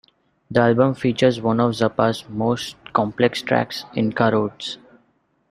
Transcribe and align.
The 0.49 0.59
album 0.61 0.95
features 0.95 1.39
one 1.39 1.59
of 1.59 1.73
Zappa's 1.73 2.27
most 2.27 2.75
complex 2.91 3.43
tracks, 3.43 3.85
"Inca 3.93 4.31
Roads". 4.33 4.79